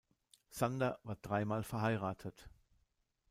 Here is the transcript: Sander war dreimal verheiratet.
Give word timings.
Sander 0.49 0.97
war 1.03 1.15
dreimal 1.17 1.61
verheiratet. 1.61 2.49